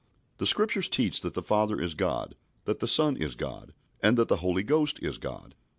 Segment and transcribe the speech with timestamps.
[0.39, 2.33] The Scriptures teach that the Father is God,
[2.65, 5.53] that the Son is God, and that the Holy Ghost is God.